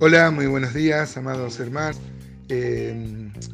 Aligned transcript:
Hola, 0.00 0.30
muy 0.30 0.46
buenos 0.46 0.74
días, 0.74 1.16
amados 1.16 1.58
hermanos 1.58 1.98
eh, 2.48 2.94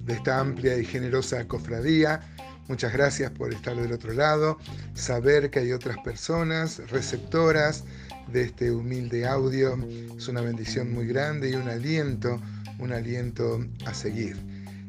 de 0.03 0.13
esta 0.13 0.41
amplia 0.41 0.77
y 0.77 0.85
generosa 0.85 1.49
cofradía. 1.49 2.21
Muchas 2.69 2.93
gracias 2.93 3.31
por 3.31 3.55
estar 3.55 3.75
del 3.75 3.93
otro 3.93 4.13
lado, 4.13 4.59
saber 4.93 5.49
que 5.49 5.61
hay 5.61 5.73
otras 5.73 5.97
personas 6.05 6.83
receptoras 6.91 7.85
de 8.31 8.43
este 8.43 8.71
humilde 8.71 9.27
audio. 9.27 9.79
Es 10.19 10.29
una 10.29 10.43
bendición 10.43 10.93
muy 10.93 11.07
grande 11.07 11.49
y 11.49 11.55
un 11.55 11.67
aliento, 11.67 12.39
un 12.79 12.93
aliento 12.93 13.65
a 13.87 13.95
seguir. 13.95 14.37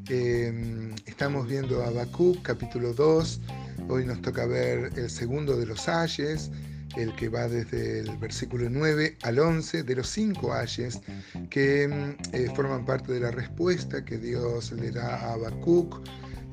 Eh, 0.09 0.93
estamos 1.05 1.47
viendo 1.47 1.85
Habacuc, 1.85 2.41
capítulo 2.41 2.93
2. 2.93 3.39
Hoy 3.87 4.05
nos 4.05 4.21
toca 4.21 4.45
ver 4.45 4.91
el 4.97 5.09
segundo 5.09 5.55
de 5.55 5.67
los 5.67 5.87
ayes, 5.87 6.51
el 6.95 7.13
que 7.15 7.29
va 7.29 7.47
desde 7.47 7.99
el 7.99 8.17
versículo 8.17 8.69
9 8.69 9.17
al 9.23 9.39
11, 9.39 9.83
de 9.83 9.95
los 9.95 10.07
cinco 10.09 10.53
ayes 10.53 11.01
que 11.49 11.87
mm, 11.87 12.35
eh, 12.35 12.51
forman 12.55 12.85
parte 12.85 13.11
de 13.13 13.19
la 13.19 13.31
respuesta 13.31 14.03
que 14.05 14.17
Dios 14.17 14.71
le 14.71 14.91
da 14.91 15.15
a 15.15 15.33
Habacuc. 15.33 15.99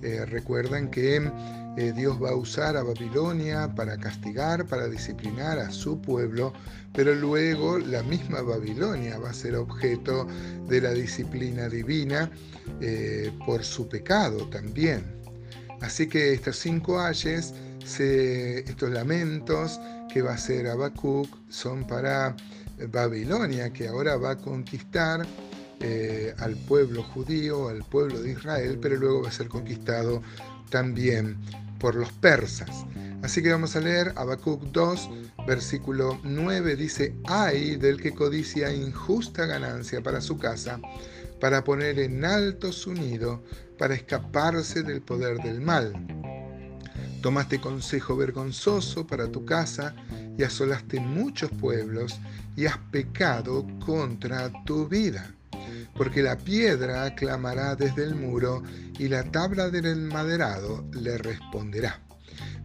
Eh, 0.02 0.24
recuerdan 0.26 0.90
que 0.90 1.30
eh, 1.76 1.92
Dios 1.94 2.20
va 2.20 2.30
a 2.30 2.34
usar 2.34 2.76
a 2.76 2.82
Babilonia 2.82 3.72
para 3.72 3.96
castigar, 3.96 4.66
para 4.66 4.88
disciplinar 4.88 5.60
a 5.60 5.70
su 5.70 6.00
pueblo, 6.00 6.52
pero 6.92 7.14
luego 7.14 7.78
la 7.78 8.02
misma 8.02 8.42
Babilonia 8.42 9.18
va 9.18 9.30
a 9.30 9.34
ser 9.34 9.54
objeto 9.54 10.26
de 10.66 10.80
la 10.80 10.90
disciplina 10.92 11.68
divina 11.68 12.30
por 13.46 13.62
su 13.62 13.88
pecado 13.88 14.48
también. 14.48 15.04
Así 15.80 16.08
que 16.08 16.32
estos 16.32 16.56
cinco 16.56 17.00
ayes, 17.00 17.54
estos 17.80 18.90
lamentos, 18.90 19.80
que 20.12 20.22
va 20.22 20.34
a 20.34 20.38
ser 20.38 20.66
Habacuc 20.66 21.28
son 21.48 21.86
para 21.86 22.36
Babilonia, 22.90 23.72
que 23.72 23.88
ahora 23.88 24.16
va 24.16 24.32
a 24.32 24.36
conquistar 24.36 25.26
eh, 25.80 26.34
al 26.38 26.56
pueblo 26.56 27.02
judío, 27.02 27.68
al 27.68 27.82
pueblo 27.84 28.20
de 28.20 28.32
Israel, 28.32 28.78
pero 28.80 28.96
luego 28.96 29.22
va 29.22 29.28
a 29.28 29.32
ser 29.32 29.48
conquistado 29.48 30.22
también 30.68 31.38
por 31.78 31.94
los 31.94 32.12
persas. 32.12 32.84
Así 33.22 33.42
que 33.42 33.50
vamos 33.50 33.74
a 33.76 33.80
leer 33.80 34.12
Habacuc 34.16 34.62
2, 34.64 35.10
versículo 35.46 36.20
9, 36.24 36.76
dice, 36.76 37.14
ay 37.24 37.76
del 37.76 38.00
que 38.00 38.12
codicia 38.12 38.72
injusta 38.72 39.46
ganancia 39.46 40.02
para 40.02 40.20
su 40.20 40.38
casa, 40.38 40.80
para 41.40 41.64
poner 41.64 41.98
en 41.98 42.24
alto 42.24 42.72
su 42.72 42.92
nido, 42.92 43.42
para 43.78 43.94
escaparse 43.94 44.82
del 44.82 45.00
poder 45.00 45.38
del 45.38 45.60
mal 45.60 46.21
Tomaste 47.22 47.60
consejo 47.60 48.16
vergonzoso 48.16 49.06
para 49.06 49.28
tu 49.30 49.44
casa 49.44 49.94
y 50.36 50.42
asolaste 50.42 50.98
muchos 50.98 51.52
pueblos 51.52 52.18
y 52.56 52.66
has 52.66 52.76
pecado 52.90 53.64
contra 53.78 54.50
tu 54.64 54.88
vida. 54.88 55.32
Porque 55.96 56.20
la 56.20 56.36
piedra 56.36 57.14
clamará 57.14 57.76
desde 57.76 58.02
el 58.02 58.16
muro 58.16 58.64
y 58.98 59.06
la 59.06 59.22
tabla 59.22 59.70
del 59.70 60.00
maderado 60.00 60.84
le 60.92 61.16
responderá. 61.16 62.00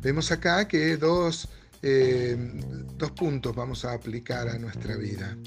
Vemos 0.02 0.32
acá 0.32 0.68
que 0.68 0.98
dos, 0.98 1.48
eh, 1.82 2.36
dos 2.98 3.12
puntos 3.12 3.56
vamos 3.56 3.86
a 3.86 3.94
aplicar 3.94 4.48
a 4.50 4.58
nuestra 4.58 4.96
vida. 4.96 5.38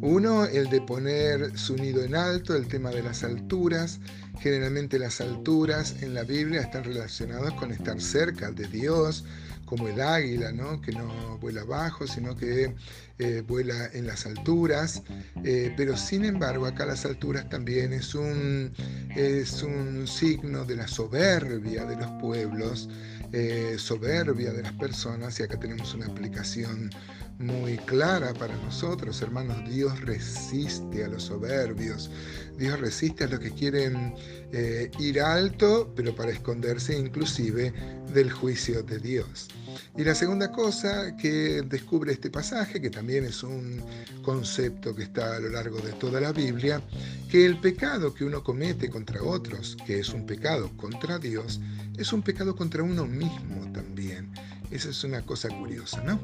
Uno, 0.00 0.44
el 0.44 0.68
de 0.68 0.80
poner 0.80 1.58
su 1.58 1.76
nido 1.76 2.02
en 2.02 2.14
alto, 2.14 2.54
el 2.54 2.68
tema 2.68 2.90
de 2.90 3.02
las 3.02 3.24
alturas, 3.24 4.00
Generalmente 4.42 4.98
las 4.98 5.20
alturas 5.20 6.02
en 6.02 6.14
la 6.14 6.24
Biblia 6.24 6.62
están 6.62 6.82
relacionadas 6.82 7.52
con 7.54 7.70
estar 7.70 8.00
cerca 8.00 8.50
de 8.50 8.66
Dios, 8.66 9.24
como 9.66 9.86
el 9.86 10.00
águila, 10.00 10.50
¿no? 10.50 10.80
que 10.80 10.90
no 10.90 11.38
vuela 11.38 11.60
abajo, 11.60 12.08
sino 12.08 12.34
que 12.36 12.74
eh, 13.20 13.44
vuela 13.46 13.88
en 13.92 14.08
las 14.08 14.26
alturas. 14.26 15.02
Eh, 15.44 15.72
pero 15.76 15.96
sin 15.96 16.24
embargo, 16.24 16.66
acá 16.66 16.86
las 16.86 17.04
alturas 17.04 17.48
también 17.48 17.92
es 17.92 18.16
un, 18.16 18.72
es 19.14 19.62
un 19.62 20.08
signo 20.08 20.64
de 20.64 20.74
la 20.74 20.88
soberbia 20.88 21.84
de 21.84 21.94
los 21.94 22.10
pueblos, 22.20 22.88
eh, 23.32 23.76
soberbia 23.78 24.52
de 24.52 24.62
las 24.62 24.72
personas, 24.72 25.38
y 25.40 25.42
acá 25.42 25.58
tenemos 25.58 25.94
una 25.94 26.06
aplicación 26.06 26.90
muy 27.38 27.76
clara 27.78 28.32
para 28.34 28.56
nosotros, 28.56 29.20
hermanos. 29.22 29.68
Dios 29.68 30.00
resiste 30.00 31.04
a 31.04 31.08
los 31.08 31.24
soberbios, 31.24 32.10
Dios 32.56 32.78
resiste 32.78 33.24
a 33.24 33.28
los 33.28 33.40
que 33.40 33.50
quieren 33.50 34.14
eh, 34.52 34.90
ir 34.98 35.20
alto, 35.20 35.92
pero 35.96 36.14
para 36.14 36.30
esconderse 36.30 36.96
inclusive 36.96 37.72
del 38.12 38.30
juicio 38.30 38.82
de 38.82 38.98
Dios. 38.98 39.48
Y 39.96 40.04
la 40.04 40.14
segunda 40.14 40.52
cosa 40.52 41.16
que 41.16 41.62
descubre 41.62 42.12
este 42.12 42.30
pasaje, 42.30 42.80
que 42.80 42.90
también 42.90 43.24
es 43.24 43.42
un 43.42 43.82
concepto 44.22 44.94
que 44.94 45.04
está 45.04 45.36
a 45.36 45.40
lo 45.40 45.48
largo 45.48 45.78
de 45.80 45.92
toda 45.92 46.20
la 46.20 46.32
Biblia, 46.32 46.82
que 47.30 47.44
el 47.44 47.58
pecado 47.58 48.14
que 48.14 48.24
uno 48.24 48.42
comete 48.42 48.88
contra 48.90 49.22
otros, 49.22 49.76
que 49.86 49.98
es 50.00 50.10
un 50.10 50.26
pecado 50.26 50.70
contra 50.76 51.18
Dios, 51.18 51.60
es 51.96 52.12
un 52.12 52.22
pecado 52.22 52.54
contra 52.54 52.82
uno 52.82 53.06
mismo 53.06 53.70
también. 53.72 54.32
Esa 54.70 54.90
es 54.90 55.04
una 55.04 55.22
cosa 55.22 55.48
curiosa, 55.48 56.02
¿no? 56.02 56.18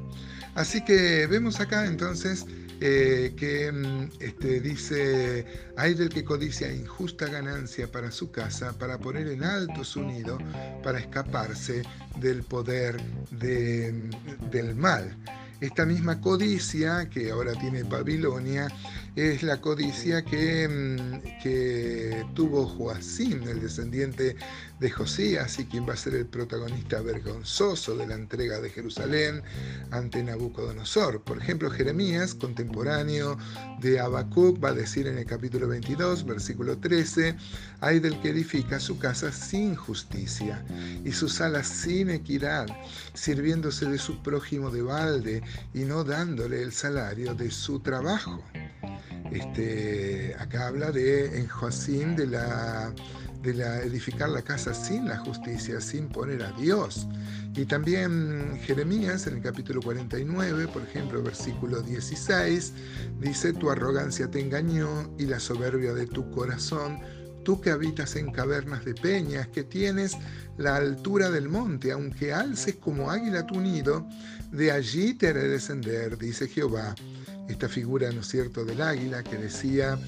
Así 0.58 0.80
que 0.80 1.28
vemos 1.28 1.60
acá 1.60 1.86
entonces 1.86 2.44
eh, 2.80 3.32
que 3.36 3.70
mm, 3.70 4.10
este, 4.19 4.60
dice, 4.60 5.46
hay 5.76 5.94
del 5.94 6.08
que 6.08 6.24
codicia 6.24 6.72
injusta 6.72 7.26
ganancia 7.26 7.86
para 7.86 8.10
su 8.10 8.32
casa, 8.32 8.76
para 8.76 8.98
poner 8.98 9.28
en 9.28 9.44
alto 9.44 9.84
su 9.84 10.02
nido, 10.02 10.36
para 10.82 10.98
escaparse 10.98 11.82
del 12.16 12.42
poder 12.42 13.00
del 13.30 14.74
mal. 14.74 15.16
Esta 15.60 15.84
misma 15.84 16.20
codicia 16.20 17.10
que 17.10 17.32
ahora 17.32 17.52
tiene 17.54 17.82
Babilonia 17.82 18.69
es 19.16 19.42
la 19.42 19.60
codicia 19.60 20.24
que, 20.24 20.69
mm, 20.69 21.42
que 21.42 22.24
tuvo 22.34 22.64
Joacim, 22.66 23.42
el 23.48 23.60
descendiente 23.60 24.36
de 24.78 24.91
Josías, 24.91 25.58
y 25.58 25.64
quien 25.64 25.88
va 25.88 25.94
a 25.94 25.97
ser 25.97 26.14
el 26.14 26.26
protagonista 26.26 27.02
vergonzoso 27.02 27.97
de 27.97 28.06
la 28.06 28.14
entrega 28.14 28.60
de 28.60 28.70
Jerusalén 28.70 29.42
ante 29.91 30.22
Nabucodonosor. 30.22 31.22
Por 31.22 31.38
ejemplo, 31.38 31.68
Jeremías, 31.68 32.34
contemporáneo 32.34 33.36
de 33.80 33.98
Habacuc, 33.98 34.62
va 34.62 34.68
a 34.68 34.74
decir 34.74 35.08
en 35.08 35.18
el 35.18 35.26
capítulo 35.26 35.66
22, 35.66 36.24
versículo 36.24 36.78
13, 36.78 37.34
hay 37.80 37.98
del 37.98 38.20
que 38.20 38.28
edifica 38.28 38.78
su 38.78 38.98
casa 38.98 39.32
sin 39.32 39.74
justicia 39.74 40.64
y 41.04 41.10
sus 41.10 41.41
alas 41.41 41.66
sin 41.66 42.10
equidad, 42.10 42.68
sirviéndose 43.14 43.86
de 43.86 43.98
su 43.98 44.22
prójimo 44.22 44.70
de 44.70 44.82
balde 44.82 45.42
y 45.75 45.81
no 45.81 46.04
dándole 46.04 46.62
el 46.62 46.72
salario 46.72 47.34
de 47.34 47.50
su 47.50 47.81
trabajo. 47.81 48.42
Este, 49.31 50.34
acá 50.38 50.69
habla 50.69 50.91
de 50.91 51.38
en 51.38 51.48
Joacín 51.48 52.16
de 52.16 52.26
la, 52.26 52.92
de 53.42 53.54
la 53.54 53.82
edificar 53.82 54.31
la 54.31 54.42
casa 54.42 54.72
sin 54.72 55.06
la 55.06 55.19
justicia, 55.19 55.81
sin 55.81 56.09
poner 56.09 56.42
a 56.42 56.53
Dios. 56.53 57.06
Y 57.54 57.66
también 57.66 58.59
Jeremías 58.64 59.26
en 59.26 59.36
el 59.36 59.42
capítulo 59.42 59.81
49, 59.82 60.69
por 60.69 60.82
ejemplo, 60.82 61.22
versículo 61.22 61.82
16, 61.82 62.72
dice, 63.20 63.53
tu 63.53 63.70
arrogancia 63.70 64.30
te 64.30 64.41
engañó 64.41 65.10
y 65.19 65.26
la 65.26 65.41
soberbia 65.41 65.92
de 65.92 66.06
tu 66.06 66.30
corazón 66.30 67.00
tú 67.48 67.62
que 67.62 67.70
habitas 67.70 68.14
en 68.16 68.31
cavernas 68.31 68.84
de 68.84 68.92
peñas, 68.92 69.48
que 69.48 69.64
tienes 69.64 70.19
la 70.59 70.76
altura 70.76 71.31
del 71.31 71.48
monte, 71.48 71.92
aunque 71.92 72.31
alces 72.31 72.76
como 72.76 73.10
águila 73.10 73.47
tu 73.47 73.59
nido, 73.59 74.06
de 74.53 74.70
allí 74.70 75.14
te 75.14 75.28
haré 75.28 75.48
descender, 75.48 76.19
dice 76.19 76.47
Jehová. 76.47 76.94
Esta 77.48 77.66
figura, 77.66 78.12
¿no 78.12 78.20
es 78.20 78.28
cierto?, 78.28 78.66
del 78.66 78.82
águila 78.82 79.22
que 79.22 79.38
decía 79.38 79.98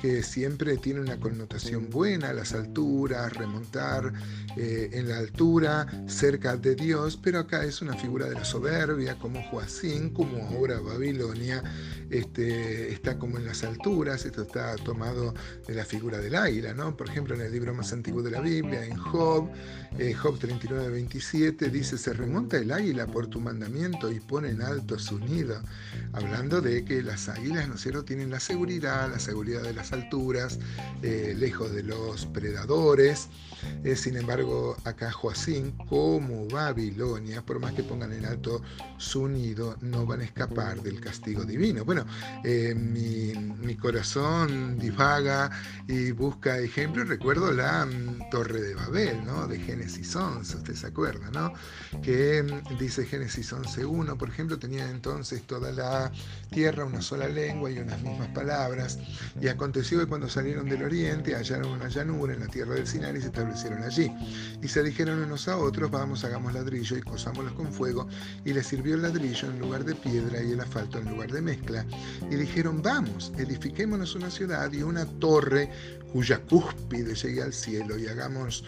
que 0.00 0.22
siempre 0.22 0.76
tiene 0.78 1.00
una 1.00 1.18
connotación 1.18 1.90
buena, 1.90 2.32
las 2.32 2.52
alturas, 2.52 3.32
remontar 3.34 4.12
eh, 4.56 4.90
en 4.92 5.08
la 5.08 5.18
altura, 5.18 5.86
cerca 6.06 6.56
de 6.56 6.74
Dios, 6.74 7.18
pero 7.22 7.40
acá 7.40 7.64
es 7.64 7.82
una 7.82 7.94
figura 7.94 8.28
de 8.28 8.34
la 8.34 8.44
soberbia, 8.44 9.18
como 9.18 9.42
Joacín, 9.50 10.10
como 10.10 10.46
ahora 10.48 10.80
Babilonia, 10.80 11.62
este, 12.10 12.92
está 12.92 13.18
como 13.18 13.38
en 13.38 13.46
las 13.46 13.62
alturas, 13.62 14.24
esto 14.24 14.42
está 14.42 14.74
tomado 14.76 15.34
de 15.66 15.74
la 15.74 15.84
figura 15.84 16.18
del 16.18 16.34
águila, 16.34 16.74
¿no? 16.74 16.96
Por 16.96 17.08
ejemplo, 17.08 17.34
en 17.34 17.42
el 17.42 17.52
libro 17.52 17.74
más 17.74 17.92
antiguo 17.92 18.22
de 18.22 18.30
la 18.30 18.40
Biblia, 18.40 18.84
en 18.84 18.96
Job, 18.96 19.50
eh, 19.98 20.14
Job 20.14 20.38
39, 20.38 20.88
27, 20.88 21.68
dice, 21.68 21.98
se 21.98 22.12
remonta 22.12 22.56
el 22.56 22.72
águila 22.72 23.06
por 23.06 23.26
tu 23.26 23.40
mandamiento 23.40 24.10
y 24.10 24.20
pone 24.20 24.50
en 24.50 24.62
alto 24.62 24.98
su 24.98 25.18
nido, 25.18 25.60
hablando 26.12 26.60
de 26.60 26.84
que 26.84 27.02
las 27.02 27.28
águilas, 27.28 27.68
¿no 27.68 27.74
es 27.74 27.82
cierto?, 27.82 28.04
tienen 28.04 28.30
la 28.30 28.40
seguridad, 28.40 29.10
la 29.10 29.18
seguridad 29.18 29.62
de 29.62 29.74
las 29.74 29.89
alturas, 29.92 30.58
eh, 31.02 31.34
lejos 31.36 31.72
de 31.72 31.82
los 31.82 32.26
predadores. 32.26 33.28
Eh, 33.84 33.96
sin 33.96 34.16
embargo, 34.16 34.76
acá 34.84 35.10
Joacín, 35.10 35.72
como 35.88 36.46
Babilonia, 36.48 37.42
por 37.42 37.60
más 37.60 37.72
que 37.72 37.82
pongan 37.82 38.12
en 38.12 38.24
alto 38.24 38.62
su 38.96 39.28
nido, 39.28 39.76
no 39.80 40.06
van 40.06 40.20
a 40.20 40.24
escapar 40.24 40.82
del 40.82 41.00
castigo 41.00 41.44
divino. 41.44 41.84
Bueno, 41.84 42.06
eh, 42.44 42.74
mi, 42.74 43.32
mi, 43.34 43.76
corazón 43.76 44.78
divaga 44.78 45.50
y 45.88 46.12
busca 46.12 46.58
ejemplos. 46.58 47.08
Recuerdo 47.08 47.52
la 47.52 47.86
mm, 47.86 48.30
Torre 48.30 48.60
de 48.60 48.74
Babel, 48.74 49.24
¿no? 49.24 49.46
De 49.46 49.58
Génesis 49.58 50.14
11, 50.14 50.56
usted 50.56 50.74
se 50.74 50.86
acuerda, 50.86 51.30
¿no? 51.30 51.52
Que 52.02 52.42
mm, 52.42 52.78
dice 52.78 53.04
Génesis 53.06 53.52
11.1, 53.52 54.16
por 54.16 54.28
ejemplo, 54.28 54.58
tenía 54.58 54.88
entonces 54.90 55.42
toda 55.42 55.72
la 55.72 56.12
tierra 56.50 56.84
una 56.84 57.02
sola 57.02 57.28
lengua 57.28 57.70
y 57.70 57.78
unas 57.78 58.00
mismas 58.02 58.28
palabras. 58.28 58.98
Y 59.40 59.48
aconteció 59.48 59.79
que 59.88 60.06
cuando 60.06 60.28
salieron 60.28 60.68
del 60.68 60.82
oriente 60.82 61.34
hallaron 61.34 61.72
una 61.72 61.88
llanura 61.88 62.34
en 62.34 62.40
la 62.40 62.46
tierra 62.46 62.74
del 62.74 62.86
Sinai 62.86 63.16
y 63.16 63.20
se 63.20 63.26
establecieron 63.26 63.82
allí. 63.82 64.12
Y 64.62 64.68
se 64.68 64.82
dijeron 64.82 65.22
unos 65.22 65.48
a 65.48 65.56
otros, 65.56 65.90
vamos, 65.90 66.24
hagamos 66.24 66.52
ladrillo 66.52 66.96
y 66.96 67.00
cosámoslos 67.00 67.54
con 67.54 67.72
fuego. 67.72 68.06
Y 68.44 68.52
les 68.52 68.66
sirvió 68.66 68.94
el 68.94 69.02
ladrillo 69.02 69.48
en 69.48 69.58
lugar 69.58 69.84
de 69.84 69.94
piedra 69.94 70.42
y 70.42 70.52
el 70.52 70.60
asfalto 70.60 70.98
en 70.98 71.10
lugar 71.10 71.32
de 71.32 71.40
mezcla. 71.40 71.86
Y 72.30 72.36
dijeron, 72.36 72.82
vamos, 72.82 73.32
edifiquémonos 73.38 74.14
una 74.14 74.30
ciudad 74.30 74.70
y 74.72 74.82
una 74.82 75.06
torre 75.06 75.70
cuya 76.12 76.38
cúspide 76.38 77.14
llegue 77.14 77.42
al 77.42 77.52
cielo 77.52 77.98
y 77.98 78.06
hagámonos 78.06 78.62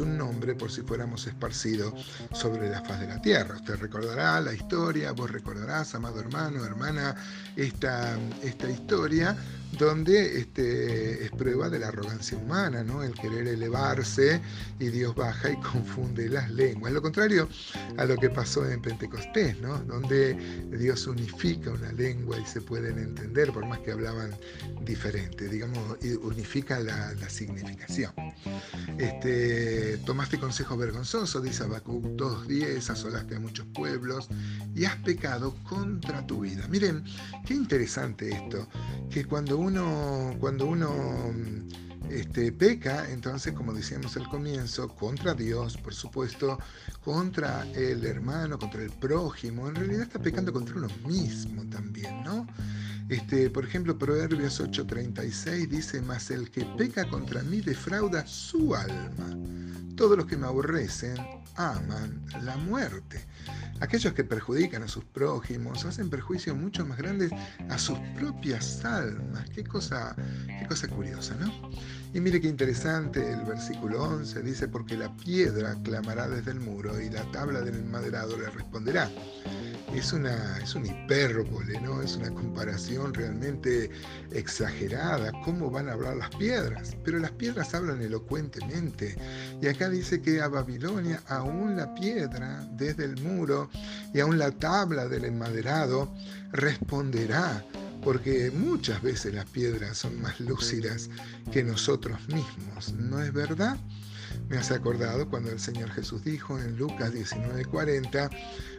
un 0.00 0.18
nombre 0.18 0.54
por 0.54 0.70
si 0.70 0.82
fuéramos 0.82 1.26
esparcidos 1.26 1.94
sobre 2.32 2.68
la 2.68 2.82
faz 2.82 3.00
de 3.00 3.08
la 3.08 3.20
tierra. 3.20 3.56
Usted 3.56 3.76
recordará 3.76 4.40
la 4.40 4.52
historia, 4.52 5.12
vos 5.12 5.30
recordarás, 5.30 5.94
amado 5.94 6.20
hermano, 6.20 6.64
hermana, 6.64 7.16
esta, 7.56 8.18
esta 8.42 8.70
historia 8.70 9.36
donde 9.78 10.40
este, 10.40 11.24
es 11.24 11.30
prueba 11.32 11.68
de 11.68 11.78
la 11.78 11.88
arrogancia 11.88 12.38
humana, 12.38 12.82
¿no? 12.82 13.02
el 13.02 13.12
querer 13.14 13.46
elevarse 13.46 14.40
y 14.78 14.88
Dios 14.88 15.14
baja 15.14 15.50
y 15.50 15.56
confunde 15.56 16.28
las 16.28 16.50
lenguas. 16.50 16.92
Lo 16.92 17.02
contrario 17.02 17.48
a 17.96 18.04
lo 18.04 18.16
que 18.16 18.30
pasó 18.30 18.68
en 18.68 18.80
Pentecostés, 18.80 19.60
¿no? 19.60 19.78
donde 19.80 20.34
Dios 20.70 21.06
unifica 21.06 21.70
una 21.70 21.92
lengua 21.92 22.38
y 22.38 22.46
se 22.46 22.60
pueden 22.60 22.98
entender, 22.98 23.52
por 23.52 23.66
más 23.66 23.80
que 23.80 23.92
hablaban 23.92 24.34
diferente, 24.84 25.48
digamos, 25.48 25.98
unifica 26.22 26.67
la, 26.68 27.28
significación. 27.28 28.12
Este, 28.98 29.98
tomaste 29.98 30.38
consejo 30.38 30.76
vergonzoso, 30.76 31.40
dice 31.40 31.64
Habacuc 31.64 32.04
2.10, 32.04 32.90
asolaste 32.90 33.36
a 33.36 33.40
muchos 33.40 33.66
pueblos 33.66 34.28
y 34.74 34.84
has 34.84 34.96
pecado 34.96 35.54
contra 35.68 36.26
tu 36.26 36.40
vida. 36.40 36.66
Miren, 36.68 37.04
qué 37.46 37.54
interesante 37.54 38.30
esto, 38.30 38.68
que 39.10 39.24
cuando 39.24 39.58
uno, 39.58 40.36
cuando 40.40 40.66
uno 40.66 41.32
este, 42.10 42.52
peca, 42.52 43.10
entonces, 43.10 43.52
como 43.52 43.72
decíamos 43.72 44.16
al 44.16 44.28
comienzo, 44.28 44.88
contra 44.88 45.34
Dios, 45.34 45.76
por 45.76 45.94
supuesto, 45.94 46.58
contra 47.04 47.66
el 47.74 48.04
hermano, 48.04 48.58
contra 48.58 48.82
el 48.82 48.90
prójimo, 48.90 49.68
en 49.68 49.74
realidad 49.74 50.02
está 50.02 50.18
pecando 50.18 50.52
contra 50.52 50.76
uno 50.76 50.88
mismo 51.06 51.64
también, 51.68 52.22
¿no? 52.24 52.46
Este, 53.08 53.48
por 53.48 53.64
ejemplo, 53.64 53.98
Proverbios 53.98 54.60
8:36 54.60 55.68
dice, 55.68 56.02
mas 56.02 56.30
el 56.30 56.50
que 56.50 56.64
peca 56.76 57.08
contra 57.08 57.42
mí 57.42 57.62
defrauda 57.62 58.26
su 58.26 58.74
alma. 58.74 59.36
Todos 59.96 60.16
los 60.16 60.26
que 60.26 60.36
me 60.36 60.46
aborrecen 60.46 61.16
aman 61.56 62.22
la 62.42 62.56
muerte. 62.56 63.24
Aquellos 63.80 64.12
que 64.12 64.24
perjudican 64.24 64.82
a 64.82 64.88
sus 64.88 65.04
prójimos 65.04 65.84
hacen 65.84 66.10
perjuicios 66.10 66.56
mucho 66.56 66.84
más 66.84 66.98
grandes 66.98 67.32
a 67.68 67.78
sus 67.78 67.98
propias 68.14 68.84
almas. 68.84 69.48
Qué 69.50 69.64
cosa, 69.64 70.14
qué 70.46 70.66
cosa 70.68 70.86
curiosa, 70.88 71.34
¿no? 71.36 71.70
Y 72.12 72.20
mire 72.20 72.40
qué 72.40 72.48
interesante 72.48 73.32
el 73.32 73.44
versículo 73.44 74.02
11, 74.02 74.42
dice, 74.42 74.68
porque 74.68 74.96
la 74.96 75.14
piedra 75.16 75.76
clamará 75.82 76.28
desde 76.28 76.50
el 76.50 76.60
muro 76.60 77.00
y 77.00 77.08
la 77.08 77.28
tabla 77.32 77.60
del 77.60 77.76
enmaderado 77.76 78.36
le 78.36 78.50
responderá 78.50 79.10
es 79.98 80.12
una, 80.12 80.58
es 80.58 80.76
hipérbole, 80.76 81.80
¿no? 81.80 82.00
Es 82.00 82.16
una 82.16 82.30
comparación 82.30 83.12
realmente 83.12 83.90
exagerada. 84.30 85.32
¿Cómo 85.44 85.70
van 85.70 85.88
a 85.88 85.92
hablar 85.92 86.16
las 86.16 86.30
piedras? 86.36 86.96
Pero 87.04 87.18
las 87.18 87.32
piedras 87.32 87.74
hablan 87.74 88.00
elocuentemente. 88.00 89.16
Y 89.60 89.66
acá 89.66 89.88
dice 89.88 90.22
que 90.22 90.40
a 90.40 90.48
Babilonia 90.48 91.20
aún 91.26 91.76
la 91.76 91.94
piedra 91.94 92.64
desde 92.72 93.04
el 93.04 93.20
muro 93.22 93.70
y 94.14 94.20
aún 94.20 94.38
la 94.38 94.52
tabla 94.52 95.08
del 95.08 95.24
enmaderado 95.24 96.12
responderá 96.52 97.64
porque 98.04 98.52
muchas 98.52 99.02
veces 99.02 99.34
las 99.34 99.46
piedras 99.46 99.98
son 99.98 100.20
más 100.20 100.38
lúcidas 100.38 101.10
que 101.52 101.64
nosotros 101.64 102.20
mismos, 102.28 102.94
¿no 102.94 103.20
es 103.20 103.32
verdad? 103.32 103.76
Me 104.48 104.56
has 104.56 104.70
acordado 104.70 105.28
cuando 105.28 105.50
el 105.50 105.60
Señor 105.60 105.90
Jesús 105.90 106.24
dijo 106.24 106.58
en 106.58 106.76
Lucas 106.76 107.12
19:40, 107.12 108.30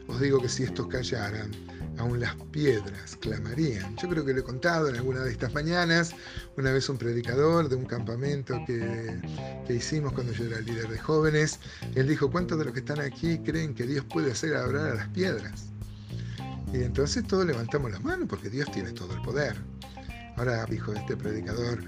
os 0.08 0.20
digo 0.20 0.42
que 0.42 0.50
si 0.50 0.64
estos 0.64 0.88
callaran, 0.88 1.52
aún 1.98 2.20
las 2.20 2.36
piedras 2.52 3.16
clamarían. 3.18 3.96
Yo 3.98 4.10
creo 4.10 4.26
que 4.26 4.34
lo 4.34 4.40
he 4.40 4.44
contado 4.44 4.90
en 4.90 4.96
alguna 4.96 5.22
de 5.22 5.32
estas 5.32 5.54
mañanas, 5.54 6.16
una 6.58 6.72
vez 6.72 6.90
un 6.90 6.98
predicador 6.98 7.70
de 7.70 7.76
un 7.76 7.86
campamento 7.86 8.60
que, 8.66 9.22
que 9.68 9.74
hicimos 9.74 10.14
cuando 10.14 10.34
yo 10.34 10.46
era 10.46 10.62
líder 10.62 10.88
de 10.88 10.98
jóvenes, 10.98 11.60
él 11.96 12.08
dijo, 12.08 12.32
¿cuántos 12.32 12.58
de 12.58 12.66
los 12.66 12.74
que 12.74 12.80
están 12.80 13.02
aquí 13.02 13.38
creen 13.40 13.76
que 13.76 13.86
Dios 13.86 14.06
puede 14.06 14.32
hacer 14.32 14.56
hablar 14.56 14.88
a 14.88 14.96
las 14.96 15.08
piedras? 15.10 15.66
Y 16.74 16.84
entonces 16.84 17.26
todos 17.28 17.46
levantamos 17.46 17.92
las 17.92 18.04
manos 18.04 18.28
porque 18.30 18.50
Dios 18.50 18.72
tiene 18.72 18.92
todo 18.92 19.14
el 19.14 19.22
poder. 19.22 19.56
Ahora 20.38 20.66
dijo 20.66 20.94
este 20.94 21.18
predicador, 21.18 21.84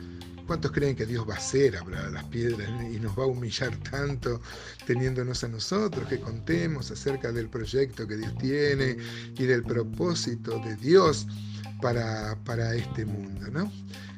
¿Cuántos 0.52 0.74
creen 0.74 0.98
que 0.98 1.06
Dios 1.06 1.26
va 1.26 1.36
a 1.36 1.38
hacer 1.38 1.78
hablar 1.78 2.08
a 2.08 2.10
las 2.10 2.26
piedras 2.26 2.70
y 2.92 3.00
nos 3.00 3.18
va 3.18 3.24
a 3.24 3.28
humillar 3.28 3.74
tanto 3.90 4.42
teniéndonos 4.86 5.46
a 5.46 5.48
nosotros 5.48 6.10
que 6.10 6.20
contemos 6.20 6.92
acerca 6.92 7.32
del 7.32 7.48
proyecto 7.48 8.06
que 8.06 8.18
Dios 8.18 8.38
tiene 8.38 8.98
y 9.38 9.46
del 9.46 9.64
propósito 9.64 10.60
de 10.60 10.76
Dios 10.76 11.26
para, 11.82 12.38
para 12.46 12.76
este 12.76 13.06
mundo? 13.06 13.50
¿no? 13.52 13.72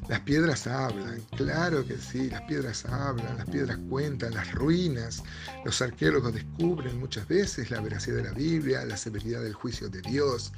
Las 0.10 0.19
piedras 0.21 0.68
hablan, 0.68 1.21
claro 1.38 1.86
que 1.86 1.98
sí, 1.98 2.30
las 2.30 2.42
piedras 2.42 2.83
hablan, 2.86 3.38
las 3.38 3.50
piedras 3.50 3.77
cuentan, 3.89 4.33
las 4.33 4.51
ruinas. 4.51 5.24
Los 5.63 5.81
arqueólogos 5.81 6.33
descubren 6.33 7.00
muchas 7.00 7.25
veces 7.27 7.71
la 7.71 7.80
veracidad 7.80 8.18
de 8.18 8.24
la 8.24 8.33
Biblia, 8.33 8.83
la 8.86 8.98
severidad 8.98 9.42
del 9.42 9.54
juicio 9.54 9.88
de 9.89 10.01
Dios. 10.01 10.51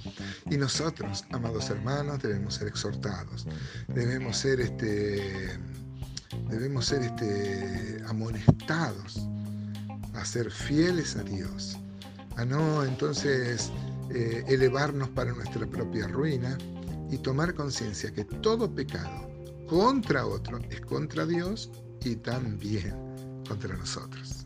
Y 0.49 0.57
nosotros, 0.57 1.25
amados 1.31 1.69
hermanos, 1.69 2.23
debemos 2.23 2.55
ser 2.55 2.69
exhortados, 2.69 3.45
debemos 3.87 4.35
ser, 4.37 4.61
este, 4.61 5.59
debemos 6.49 6.87
ser 6.87 7.03
este, 7.03 8.01
amonestados 8.07 9.19
a 10.15 10.25
ser 10.25 10.49
fieles 10.49 11.17
a 11.17 11.23
Dios, 11.23 11.77
a 12.35 12.45
no 12.45 12.83
entonces 12.83 13.71
eh, 14.09 14.43
elevarnos 14.47 15.09
para 15.09 15.33
nuestra 15.33 15.67
propia 15.67 16.07
ruina 16.07 16.57
y 17.11 17.17
tomar 17.17 17.53
conciencia 17.53 18.13
que 18.13 18.25
todo 18.25 18.73
pecado 18.73 19.29
contra 19.67 20.25
otro 20.25 20.59
es 20.69 20.81
contra 20.81 21.25
Dios 21.25 21.71
y 22.03 22.15
también 22.17 22.95
contra 23.47 23.75
nosotros. 23.75 24.45